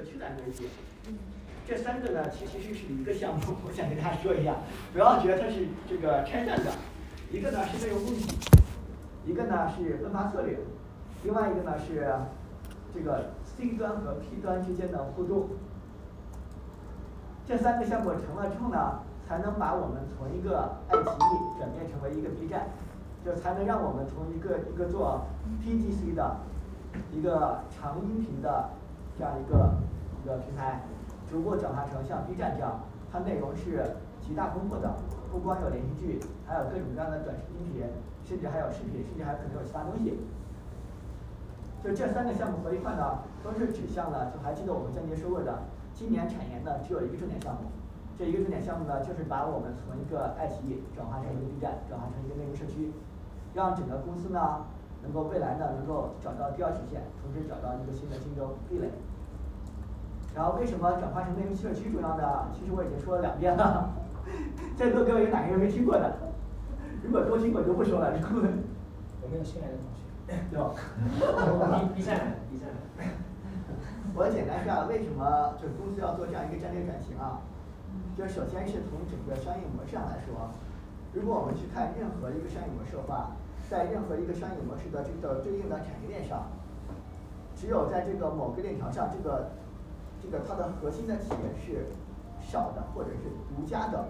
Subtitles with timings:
[0.00, 0.64] 社区来为主。
[1.68, 4.56] 这三个呢，其实是一个项目，我想跟大家说一下，
[4.94, 6.72] 不要觉得它是这个拆散的。
[7.30, 10.58] 一个呢是内容供给，一个呢是分发策略，
[11.22, 12.08] 另外一个呢是
[12.94, 15.50] 这个 C 端和 P 端之间的互动。
[17.46, 22.68] 这三个项目成了之后呢，才能把我们从一个爱奇艺转变成为一个 B 站，
[23.22, 25.26] 就才能让我们从一个一个做
[25.62, 26.38] PGC 的
[27.12, 28.70] 一个长音频的
[29.18, 29.74] 这样一个
[30.22, 30.80] 一个平台。
[31.30, 32.80] 逐步转化成像 B 站这样，
[33.12, 33.86] 它内容是
[34.20, 34.96] 极大丰富的，
[35.30, 37.86] 不光有连续剧，还有各种各样的短视频频，
[38.24, 40.18] 甚至还有视频，甚至还可能有其他东西。
[41.84, 45.56] 就这三个项目合一块呢，都是指向了，就还记得我们间接说过的，
[45.94, 47.70] 今年产研呢只有一个重点项目，
[48.18, 52.90] 这一个重点项目呢就是把我们从一个爱奇艺转化成一个 B 站，转化成一个内容社区，
[53.54, 54.66] 让整个公司呢
[55.02, 58.90] 能够未来呢能够找到第二曲线，同时找到一个新的竞争壁垒。
[60.34, 62.46] 然后为什么转化成内容社区重要呢？
[62.52, 63.90] 其实我已经说了两遍了，
[64.76, 66.16] 在座各位有哪个人没听过的？
[67.02, 68.16] 如果都听过就不说了。
[68.16, 70.00] 有没有新来的同学？
[70.54, 70.74] 有。
[71.94, 72.68] B 站，B 站。
[74.14, 77.40] 我简单说啊，为什么就是公司要做这样一个战略转型啊？
[78.16, 80.50] 就首先是从整个商业模式上来说，
[81.12, 83.34] 如果我们去看任何一个商业模式的话，
[83.70, 86.48] 在任何一个商业模式的这个对应的产业链上，
[87.54, 89.50] 只有在这个某个链条上，这个。
[90.22, 91.86] 这个它的核心的企业是
[92.46, 94.04] 少的或者是独家的，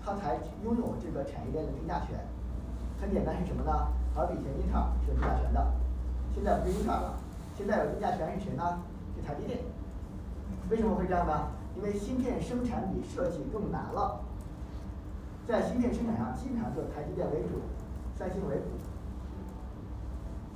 [0.00, 2.20] 它才拥有这个产业链的定价权。
[3.00, 3.88] 很简单是什么呢？
[4.14, 5.72] 好比前英特尔是有定价权的，
[6.32, 7.18] 现在不是英特尔了，
[7.58, 8.78] 现在有定价权是谁呢？
[9.16, 9.58] 是台积电。
[10.70, 11.48] 为什么会这样呢？
[11.74, 14.20] 因为芯片生产比设计更难了，
[15.48, 17.58] 在芯片生产上基本上就台积电为主，
[18.16, 18.85] 三星为辅。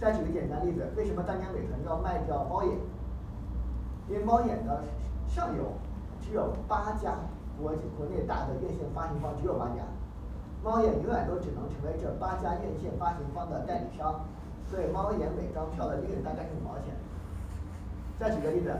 [0.00, 2.72] 再举个简单例子，为什么当年美团要卖掉猫眼？
[4.08, 4.82] 因为猫眼的
[5.28, 5.74] 上游
[6.20, 7.14] 只有八家
[7.60, 9.84] 国国内大的院线发行方，只有八家，
[10.64, 14.24] 猫眼永远都只能成为这八家院线发行方的代理商，
[14.70, 16.96] 所以猫眼每张票的利润大概是五毛钱。
[18.18, 18.74] 再举个例子，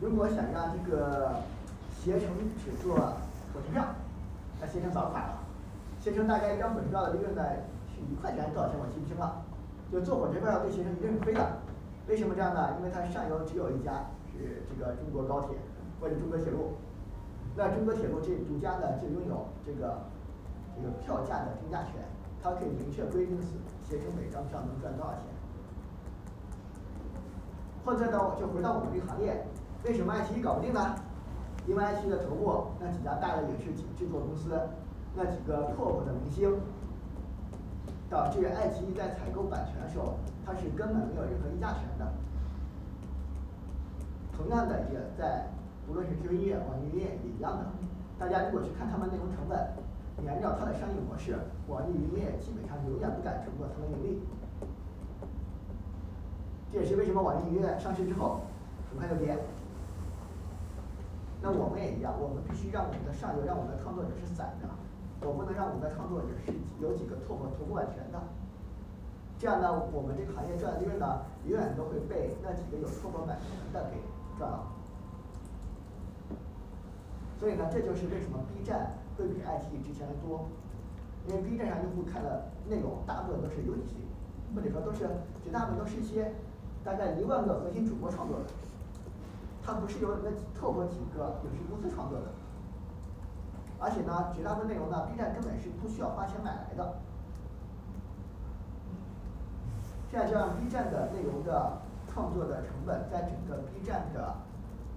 [0.00, 1.42] 如果想让这个
[1.98, 2.28] 携程
[2.64, 2.94] 只做
[3.52, 3.84] 火车票，
[4.60, 5.38] 那携程早垮了。
[6.00, 7.42] 携程大概一张火车票的利润呢
[7.92, 9.42] 是一块钱多少钱我记不清了，
[9.92, 11.58] 就做火车票对携程一定是亏的。
[12.08, 12.76] 为什么这样呢？
[12.78, 14.06] 因为它上游只有一家。
[14.34, 15.58] 是这个中国高铁
[16.00, 16.72] 或者中国铁路，
[17.54, 20.08] 那中国铁路这独家呢就拥有这个
[20.74, 22.00] 这个票价的定价权，
[22.42, 25.24] 它可以明确规定死，携程每张票能赚多少钱。
[27.84, 29.44] 或者呢，就回到我们这个行业，
[29.84, 30.96] 为什么爱奇艺搞不定呢？
[31.66, 34.58] 因为爱奇艺的头部那几家大的影视制作公司，
[35.14, 36.58] 那几个 top 的明星，
[38.12, 42.12] 导致爱奇艺在采购版权的时候，它是根本没有任何议价权的。
[44.36, 45.48] 同样的也在，
[45.88, 47.64] 无论是 QQ 音乐、网易云音乐也一样的。
[48.18, 49.58] 大家如果去看他们内容成本，
[50.18, 54.20] 你按照它的商业模式，网易云音乐基本上永远不敢超过它的盈利。
[56.70, 58.42] 这也是为什么网易云音乐上市之后
[58.90, 59.38] 很快就跌。
[61.40, 64.68] 那我们也一样，我们必须让我们的上游，让我们的创作者是散的，
[65.24, 68.20] 我不能让我们的创作者是有几个 top 头部版权的。
[69.38, 73.98] 这样呢，我们这个行业赚的利润呢，永远都会被那几个有 top 版权的给。
[74.38, 74.64] 赚了，
[77.38, 80.48] 所以呢，这就是为什么 B 站会比爱奇艺值钱的多，
[81.28, 84.08] 因为 B 站上用户看的内容大部分都是游戏，
[84.56, 85.00] 或者说都是
[85.44, 86.32] 绝大部分都是一些
[86.82, 88.46] 大概一万个核心主播创作的，
[89.62, 92.32] 它不是由那透过几个影视公司创作的，
[93.82, 96.94] 而且呢，绝大部分内容呢，B 站根本是不需要花钱买来的，
[100.10, 101.82] 这样就让 B 站的内容的。
[102.12, 104.36] 创作的成本在整个 B 站的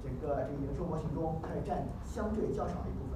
[0.03, 3.15] 整个这个营收模型中，开始占相对较少的一部分。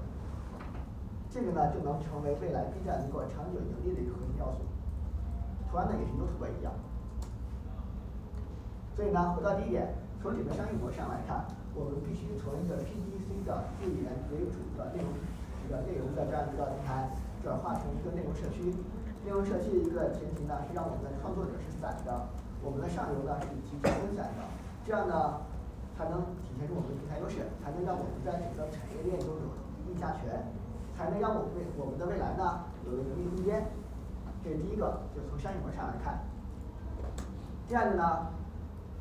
[1.30, 4.64] 这个呢，就能成为未来 B 站能够长久盈利的一个核心要素。
[5.70, 6.72] 同样的，也是 YouTube 一样。
[8.96, 9.94] 所以呢，回到第一点，
[10.24, 11.44] 从整个商业模式上来看，
[11.76, 15.12] 我们必须从一个 PDC 的会员为主的内容
[15.70, 17.14] 个内容的这样一个平台，
[17.46, 18.74] 转化成一个内容社区。
[19.24, 22.28] 内容社区的一个前提呢，是让我们的创作者是散的。
[22.64, 24.44] 我们的上游呢是极其分散的，
[24.84, 25.40] 这样呢
[25.96, 29.48] 才能体现出我们的平台优势，才能让我们在整个产业链中有
[29.88, 30.44] 议价权，
[30.98, 33.64] 才能让我们未我们的未来呢有盈利空间。
[34.44, 36.20] 这是第一个，就从商业模式上来看。
[37.68, 38.28] 第二个呢，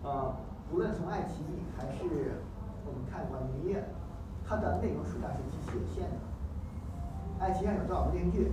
[0.03, 0.35] 呃，
[0.71, 2.38] 无论从爱奇艺还是
[2.87, 3.82] 我们看网易云音乐，
[4.47, 6.27] 它的内容数量是极其有限的。
[7.38, 8.50] 爱奇艺上有多少部电视剧，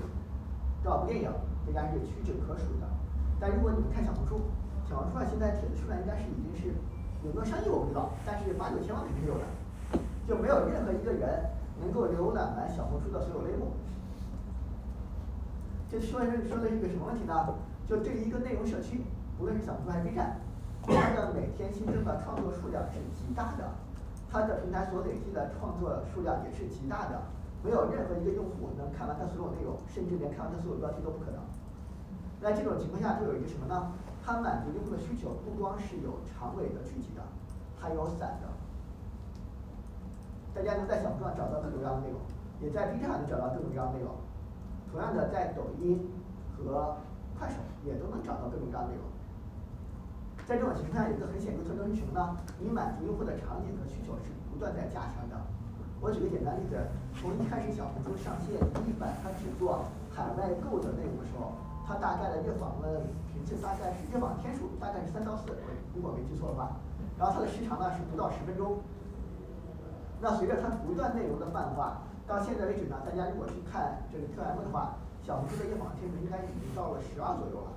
[0.84, 1.30] 多少部电影，
[1.66, 2.86] 这该是屈指可数的。
[3.40, 4.42] 但如果你们看小红书，
[4.88, 6.70] 小红书上现在帖子数量应该是已经是
[7.26, 9.46] 有没有上亿我不知道，但是八九千万肯定是有的。
[10.28, 11.50] 就没有任何一个人
[11.82, 13.70] 能够浏览完小红书的所有内容。
[15.90, 17.54] 这说的说的是个什么问题呢？
[17.88, 19.02] 就对于一个内容社区，
[19.40, 20.38] 无论是小红书还是 B 站，
[20.82, 23.70] 它的每天新增的创作数量是极大的，
[24.32, 27.22] 它的平台所累计的创作数量也是极大的，
[27.66, 31.42] 没有任何一个用户能看完它所有内容，甚至连看完它所有标题都不可能。
[32.40, 33.92] 那这种情况下，就有一个什么呢？
[34.24, 37.26] 它满足用户的需求，不光是有长尾的聚集的，
[37.82, 38.54] 还有散的。
[40.54, 42.22] 大家能在小红书上找到各种各样的内容，
[42.62, 44.14] 也在 B 站上能找到各种各样的内容。
[44.92, 46.06] 同样的，在抖音
[46.54, 46.98] 和
[47.38, 49.04] 快手也都能找到各种各样的内容。
[50.46, 52.38] 在这种情况下，有一个很显著特征是什么呢？
[52.60, 55.36] 你满足用户的场景和需求是不断在加强的。
[56.02, 56.78] 我举个简单例子，
[57.16, 58.56] 从一开始小红书上线
[58.86, 61.54] 一版它只做海外购的内容的时候，
[61.88, 63.02] 它大概的月访问
[63.34, 65.56] 频次大概是月访天数大概是三到四，
[65.96, 66.78] 如果没记错的话，
[67.18, 68.78] 然后它的时长呢是不到十分钟。
[70.22, 72.02] 那随着它不断内容的泛化。
[72.26, 77.70] 到现在为止呢，大家如果去看这个 QM 的话，小红书的月访天数应该已经到了十二左右了，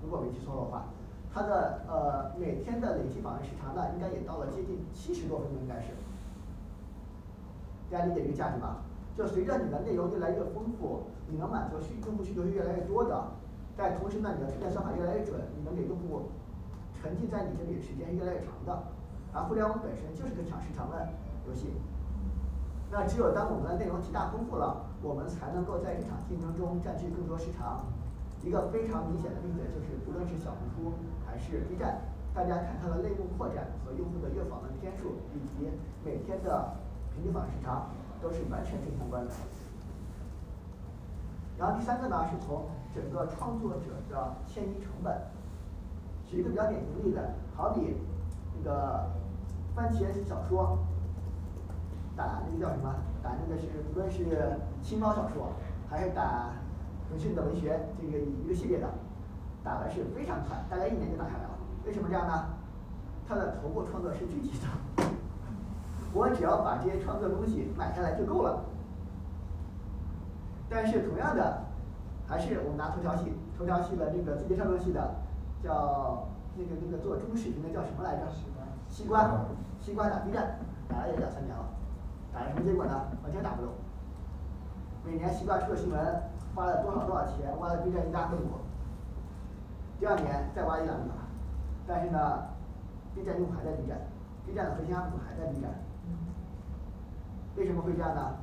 [0.00, 0.86] 如果没记错的话，
[1.34, 5.90] 它的呃每天的累计访问时长呢，应该也到了接近七十多分钟，应该是。
[7.90, 8.78] 大家理解这个价值吧？
[9.16, 13.18] 就随着你的内容越来越丰富，你能满足需用户需求是越来越多的，
[13.76, 16.30] 但同时呢，你的推荐算法越来越准，你能给用户
[16.94, 18.84] 沉浸在你这里的时间越来越长的。
[19.34, 21.08] 而互联网本身就是个抢时长的
[21.48, 21.72] 游戏。
[22.90, 27.84] 那只有当我们的内容极大丰富了，我们才能够在这场竞争中占据更多市场。
[28.40, 30.94] 一个非常明显的例子就是，不论是小红书
[31.26, 32.00] 还是 B 站，
[32.32, 35.68] 大家看它的内容扩展和用户的月访问天数以及
[36.04, 36.72] 每天的
[37.18, 37.90] 平均访问时长，
[38.22, 39.30] 都是完全正相关的。
[41.58, 45.20] 然后第三个呢，是从整个创作者的迁移成本。
[46.24, 47.18] 举一个比较典型的例子，
[47.56, 47.96] 好比
[48.56, 49.10] 那个
[49.74, 50.78] 番茄小说。
[52.16, 52.94] 打那个叫什么？
[53.22, 55.52] 打那个是无论是青猫小说，
[55.88, 56.50] 还是打
[57.08, 58.88] 腾讯的文学这个一个系列的，
[59.64, 61.50] 打的是非常快，大概一年就打下来了。
[61.84, 62.46] 为什么这样呢？
[63.26, 65.04] 它的头部创作是聚集的，
[66.18, 68.64] 我只要把这些创作东西买下来就够了。
[70.68, 71.62] 但是同样的，
[72.26, 75.14] 还是我们拿头条系，头条系的这个字节创作系的，
[75.62, 76.26] 叫
[76.56, 78.26] 那个那个做中视频的叫什么来着？
[78.88, 79.30] 西瓜，
[79.78, 81.64] 西瓜打 B 站，打了也两三年了。
[82.34, 82.92] 打了什么结果呢？
[83.22, 83.70] 完全打不动。
[85.06, 85.98] 每年西瓜出的新闻，
[86.52, 88.58] 花了多少多少钱，挖了 B 站一大坑股。
[90.00, 91.14] 第二年再挖一两个，
[91.86, 92.42] 但是呢
[93.14, 93.98] ，B 站用户还在 B 站
[94.44, 95.70] ，B 站的核心 UP 主还在 B 站。
[97.56, 98.36] 为什么会这样呢？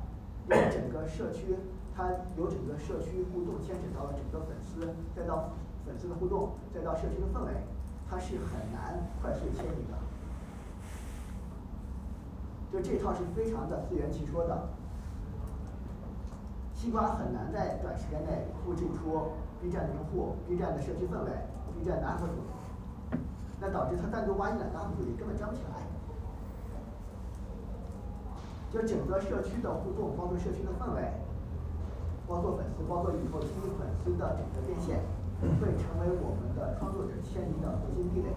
[0.48, 1.56] 因为整个社区，
[1.96, 5.54] 它由整个社区互动牵扯到了整个粉丝，再到
[5.86, 7.52] 粉丝的互动，再到社区的氛围，
[8.10, 9.98] 它是很难快速迁移的。
[12.72, 14.70] 就这套是非常的自圆其说的，
[16.74, 19.32] 西瓜很难在短时间内复制出
[19.62, 21.32] B 站的用户、B 站的社区氛围、
[21.74, 23.18] B 站的 UP 主，
[23.62, 25.82] 那导致它单独挖一两个 UP 主也根本站不起来。
[28.72, 31.02] 就整个社区的互动，包括社区的氛围，
[32.28, 35.00] 包括粉丝，包括以后新粉丝的整个变现，
[35.62, 38.34] 会成为我们的创作者迁移的核心壁垒。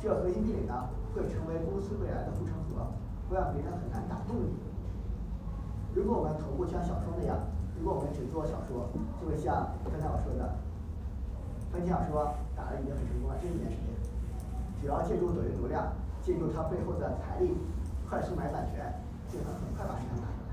[0.00, 0.88] 这核心壁垒呢？
[1.14, 2.86] 会成为公司未来的护城河，
[3.28, 4.54] 会让别人很难打动你。
[5.96, 7.34] 如果我们头部像小说那样，
[7.80, 8.86] 如果我们只做小说，
[9.18, 10.54] 就会像刚才我说的，
[11.72, 13.88] 分期小说打的已经很成功了，这一年时间，
[14.78, 15.90] 只要借助抖音流量，
[16.22, 17.56] 借助它背后的财力，
[18.08, 18.80] 快速买版权，
[19.28, 20.50] 就能很快把市场打下来。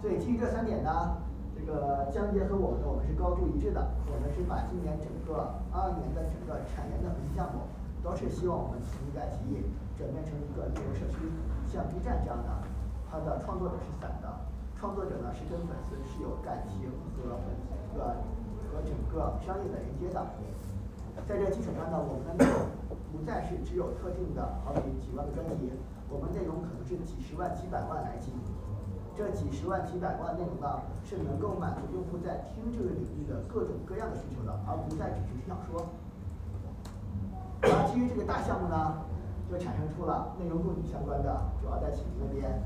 [0.00, 1.18] 所以基于这三点呢，
[1.54, 7.66] 这个江杰和我们，我们是高度一致的，我们是把今年整个二二年的整个产研的核心项目。
[8.04, 9.64] 都是希望我们从一改其意，
[9.96, 11.24] 转变成一个内容社区，
[11.64, 12.52] 像 B 站这样的，
[13.08, 14.28] 它的创作者是散的，
[14.76, 16.84] 创作者呢是跟粉丝是有感情
[17.16, 17.40] 和
[17.96, 18.12] 和
[18.68, 20.20] 和整个商业的连接的。
[21.26, 22.66] 在这基础上呢，我们的内容
[23.12, 25.70] 不再是只有特定的，好比几万个专辑，
[26.10, 28.32] 我们内容可能是几十万、几百万来计。
[29.16, 35.86] 这几十万、几百万内容呢，是能够满足用户在听这个领域的各种各样的需求的，而不再只是听小说。
[37.62, 39.06] 然后基于这个大项目呢，
[39.48, 41.30] 就产生出了内容供给相关的，
[41.62, 42.60] 主要在企业那边。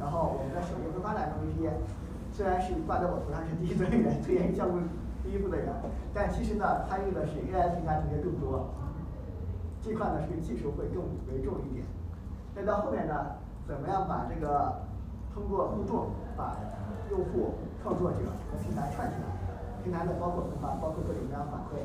[0.00, 1.68] 然后我们的首页和发展 MVP，
[2.32, 4.80] 虽然是挂在我头上是第一尊人，推荐项目
[5.30, 5.70] 第一步的人，
[6.12, 8.66] 但其实呢，参与的是 AI 平台同学更多。
[9.80, 10.98] 这块呢是技术会更
[11.30, 11.86] 为重一点。
[12.52, 14.82] 再到后面呢，怎么样把这个
[15.32, 16.58] 通过互动把
[17.12, 18.18] 用户、创作者
[18.50, 19.30] 和平台串起来？
[19.84, 21.78] 平台的包括分发，包括各种各样反馈。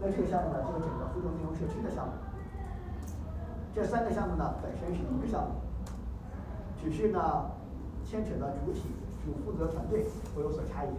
[0.00, 2.12] 那这个项目呢，就是整个互动内容社区的项目。
[3.74, 5.58] 这三个项目呢本身是一个项目，
[6.80, 7.50] 只是呢
[8.04, 8.94] 牵扯的主体
[9.26, 10.90] 主负责团队会有所差异。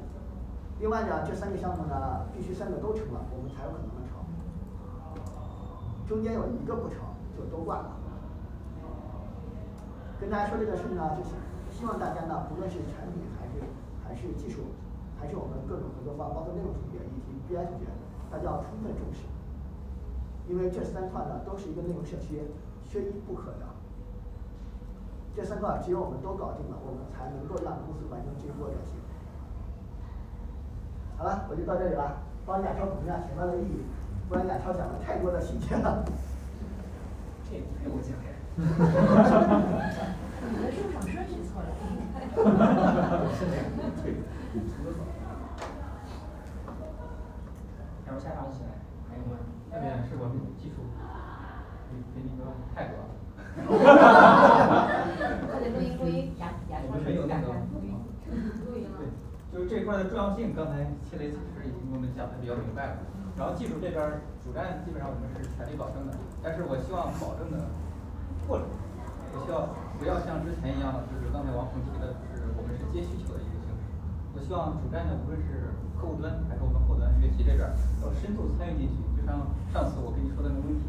[0.79, 4.13] 另外呢这三个项目呢必须三个都成了，我们才有可能能成。
[6.07, 6.99] 中间有一个不成
[7.35, 7.97] 就都挂了。
[10.21, 11.33] 跟大家说这个事呢，就是
[11.69, 13.65] 希望大家呢不论是产品还是
[14.05, 14.61] 还是技术，
[15.19, 17.85] 还是我们各种合作方，包括内容同学以及 B I 同学，
[18.31, 19.25] 大家要充分重视。
[20.47, 22.41] 因为这三块呢都是一个内容社区，
[22.85, 23.65] 缺一不可的。
[25.35, 28.95] 这三块只有我们都搞定了，我们才能够让公司完成这一波转型。
[31.17, 33.81] 好了，我就到这里了，帮亚超补充一下前面的意义，
[34.29, 36.05] 不然亚超讲了太多的细节了。
[37.49, 38.25] 这个没我讲的。
[40.49, 41.67] 你的入场顺序错了。
[43.33, 43.65] 是这样，
[44.03, 44.13] 对，
[48.05, 48.69] 然后下场起来，
[49.09, 49.33] 还有吗？
[49.71, 50.75] 下面是我们技术，
[51.89, 52.41] 给给你个
[52.75, 53.09] 态度啊。
[55.49, 57.85] 快点录音录音，亚亚超我们没有那个录音
[58.65, 59.01] 录音了对，
[59.51, 63.01] 就是这块儿的重要性，刚才谢雷其实已经给我们讲的比较明白了。
[63.33, 67.65] 然后技术这边儿主站基本上我们是全力保证的，但是我希望保证的
[68.45, 68.69] 过程，
[69.33, 73.85] 我希望不要像之前一样，就是刚才王鹏提的，就是我们是接需求的一个形式。
[74.33, 78.97] 我希望主站呢，无论是客户端还是我们后端乐企这边儿，要深度参与进去。
[79.17, 80.85] 就像上次我跟你说的那个问题，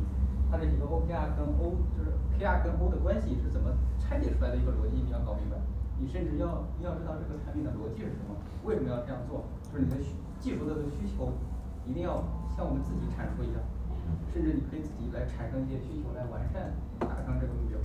[0.52, 5.60] 它这几个 OKR 跟 O 就是 KR 跟 O 的关系是怎么拆解出来的一个逻辑，你要搞明白。
[5.99, 11.35] 你甚至要要知道这个产品的逻辑是什么，为什么要这样做，就是你的需技术的需求
[11.85, 12.23] 一定要
[12.57, 13.59] 向我们自己阐述一下，
[14.33, 17.78] 甚至你可以自己来产生一些需求来完善达成这个目标。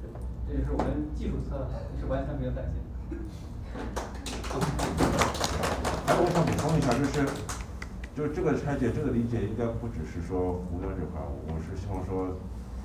[0.00, 0.08] 对，
[0.46, 1.66] 这也是我们技术侧
[1.98, 2.78] 是完全不用担心。
[6.06, 7.26] 哎，我想补充一下，就是
[8.14, 12.38] 就是这个拆解，这个理解应该不只是说湖端这块儿，我是希望说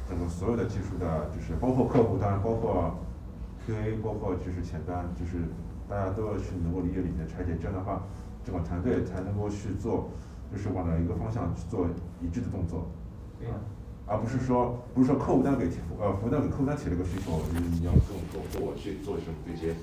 [0.10, 2.98] 整个所有的技术的，就是包括客户当然，包括
[3.70, 5.38] QA，包括就是前端，就是
[5.88, 8.02] 大家都要去能够理解里面的拆解，这样的话，
[8.44, 10.10] 整个团队才能够去做，
[10.52, 11.86] 就是往哪一个方向去做
[12.20, 12.90] 一致的动作。
[13.40, 13.54] 对呀
[14.08, 19.76] 而不是说不是说客户端给提呃服务端给客户端提了个需求，你你要跟我跟我跟我去做什么对接，